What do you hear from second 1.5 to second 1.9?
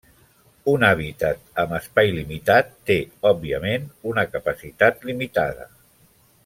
amb